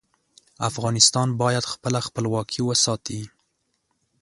[0.69, 3.21] افغانستان باید خپله خپلواکي وساتي.